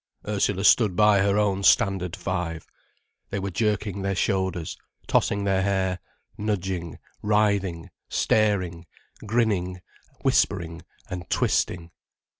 Ursula 0.27 0.63
stood 0.63 0.95
by 0.95 1.19
her 1.19 1.37
own 1.37 1.61
Standard 1.61 2.15
Five. 2.15 2.65
They 3.29 3.37
were 3.37 3.51
jerking 3.51 4.01
their 4.01 4.15
shoulders, 4.15 4.75
tossing 5.05 5.43
their 5.43 5.61
hair, 5.61 5.99
nudging, 6.39 6.97
writhing, 7.21 7.91
staring, 8.09 8.87
grinning, 9.23 9.79
whispering 10.23 10.81
and 11.07 11.29
twisting. 11.29 11.91